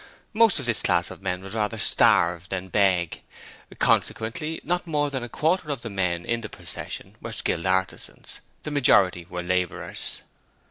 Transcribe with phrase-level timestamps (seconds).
[0.33, 3.21] Most of this class of men would rather starve than beg.
[3.77, 8.41] Consequently not more than a quarter of the men in the procession were skilled artisans;
[8.63, 10.21] the majority were labourers.